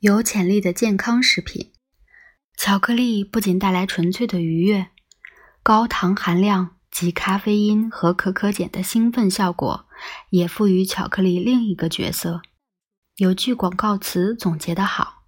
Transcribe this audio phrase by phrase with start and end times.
[0.00, 1.72] 有潜力的健康食品。
[2.54, 4.88] 巧克力不仅带来纯粹的愉悦，
[5.62, 9.86] 高糖含量及咖啡因和可可碱的兴奋效果，
[10.28, 12.42] 也赋予巧克力另一个角色。
[13.16, 15.22] 有句广告词总结得好：“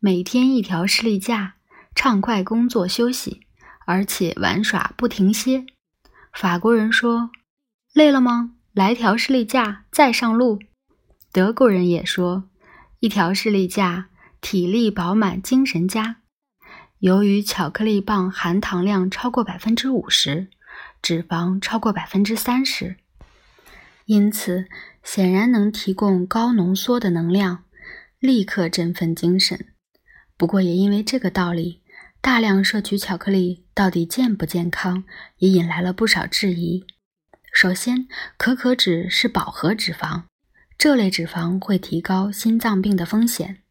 [0.00, 1.54] 每天一条士力架，
[1.94, 3.46] 畅快工作休息，
[3.86, 5.64] 而且玩耍不停歇。”
[6.34, 7.30] 法国人说
[7.94, 8.54] ：“累了吗？
[8.72, 10.58] 来条士力架，再上路。”
[11.30, 12.50] 德国人也说
[13.02, 14.10] ：“一条士力架，
[14.40, 16.18] 体力饱满，精神佳。”
[17.00, 20.46] 由于巧克力棒含糖量超过百分之五十，
[21.02, 22.98] 脂肪超过百分之三十，
[24.04, 24.66] 因此
[25.02, 27.64] 显然能提供高浓缩的能量，
[28.20, 29.66] 立刻振奋精神。
[30.36, 31.82] 不过，也因为这个道理，
[32.20, 35.02] 大量摄取巧克力到底健不健康，
[35.38, 36.86] 也引来了不少质疑。
[37.52, 40.26] 首先，可可脂是饱和脂肪，
[40.82, 43.62] 这类脂肪会提高心脏病的风险。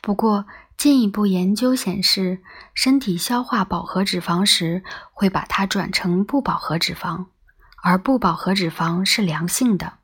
[0.00, 0.46] 不过，
[0.76, 2.40] 进一步研究显示，
[2.74, 7.26] 身体消化饱和脂肪时，会把它转成不饱和脂肪，
[7.84, 9.98] 而不饱和脂肪是良性的。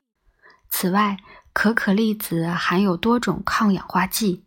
[0.70, 1.16] 此外，
[1.52, 4.44] 可可粒子含有多种抗氧化剂，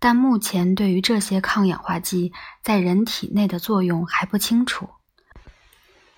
[0.00, 4.90] 但目前对于这些抗氧化剂在人体内的作用还不清楚。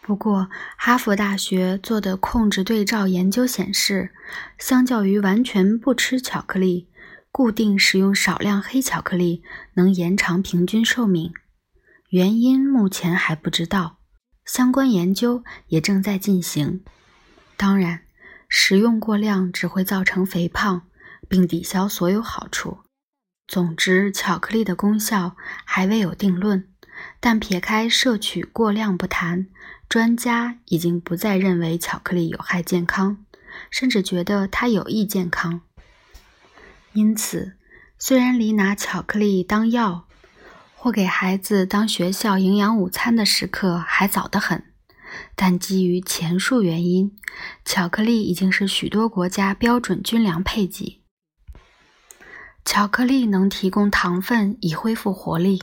[0.06, 4.12] 不过，哈佛大学做的控制对照研究显示，
[4.56, 6.88] 相较于完全不吃巧克力，
[7.32, 9.42] 固定使用少量黑巧克力
[9.74, 11.32] 能延长平均寿命，
[12.10, 13.98] 原因目前还不知道，
[14.44, 16.84] 相关研究也正在进行。
[17.56, 18.02] 当然，
[18.48, 20.82] 食用过量只会造成肥胖，
[21.28, 22.78] 并抵消所有好处。
[23.48, 25.34] 总之，巧克力的功效
[25.64, 26.68] 还未有定论，
[27.20, 29.46] 但撇开摄取过量不谈，
[29.88, 33.24] 专家已经不再认为巧克力有害健康，
[33.70, 35.60] 甚至觉得它有益健康。
[36.92, 37.56] 因此，
[37.98, 40.06] 虽然离拿巧克力当药
[40.74, 44.64] 或给孩子当学校营养午餐的时刻还早得很，
[45.34, 47.16] 但基于前述原因，
[47.64, 51.02] 巧克力已经是许多国家标准军粮配给。
[52.64, 55.62] 巧克力能提供糖分以恢复活力，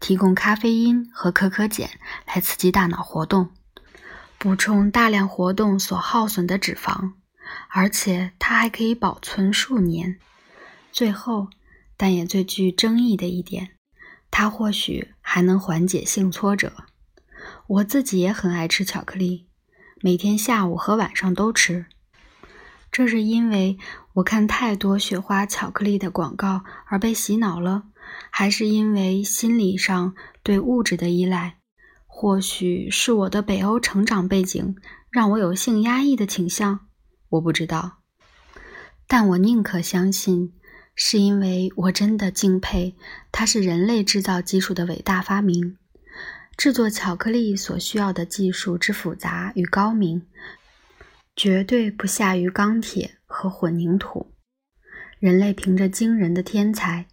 [0.00, 1.90] 提供咖啡因和可可碱
[2.26, 3.50] 来刺激大脑活动，
[4.38, 7.12] 补充大量活动所耗损的脂肪，
[7.68, 10.18] 而且它还可以保存数年。
[10.92, 11.48] 最后，
[11.96, 13.70] 但也最具争议的一点，
[14.30, 16.72] 它或许还能缓解性挫折。
[17.66, 19.46] 我自己也很爱吃巧克力，
[20.00, 21.86] 每天下午和晚上都吃。
[22.90, 23.78] 这是因为
[24.14, 27.82] 我看太多雪花巧克力的广告而被洗脑了，
[28.30, 31.58] 还是因为心理上对物质的依赖？
[32.06, 34.76] 或许是我的北欧成长背景
[35.10, 36.86] 让我有性压抑的倾向，
[37.28, 37.98] 我不知道。
[39.06, 40.52] 但我宁可相信。
[40.98, 42.96] 是因为我真的敬佩
[43.30, 45.76] 它是人类制造技术的伟大发明。
[46.56, 50.22] 制作巧克力所需要的技术之复杂与高明，
[51.36, 54.32] 绝对不下于钢铁和混凝土。
[55.18, 57.06] 人类凭着惊人的天才，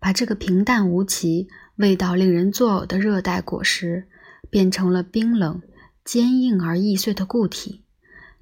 [0.00, 4.08] 把这个平淡无奇、味道令人作呕的热带果实，
[4.50, 5.60] 变成了冰冷、
[6.04, 7.84] 坚硬而易碎的固体，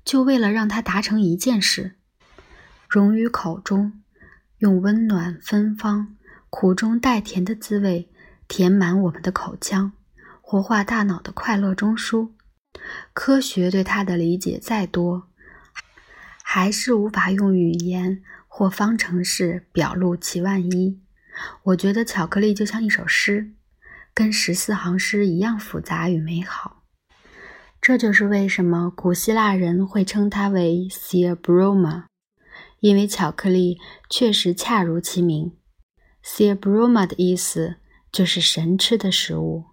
[0.04, 1.96] 就为了让它达成一件事：
[2.88, 4.02] 融于口中。
[4.58, 6.16] 用温暖芬芳、
[6.48, 8.08] 苦中带甜的滋味
[8.48, 9.92] 填满我们的口腔，
[10.40, 12.30] 活化大脑的快乐中枢。
[13.12, 15.28] 科学对它的理解再多，
[16.42, 20.98] 还是无法用语言或方程式表露其万一。
[21.64, 23.52] 我觉得巧克力就像一首诗，
[24.14, 26.82] 跟十四行诗一样复杂与美好。
[27.80, 32.04] 这就是为什么古希腊人会称它为 Theobroma。
[32.80, 33.78] 因为巧克力
[34.10, 35.56] 确实恰如其名
[36.22, 37.76] s e a b r o m a 的意思
[38.12, 39.64] 就是神吃的食物。